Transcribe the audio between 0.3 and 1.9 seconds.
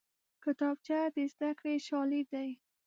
کتابچه د زدکړې